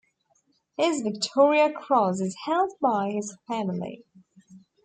His 0.77 1.03
Victoria 1.03 1.71
Cross 1.71 2.21
is 2.21 2.35
held 2.47 2.71
by 2.81 3.11
his 3.11 3.37
family. 3.47 4.03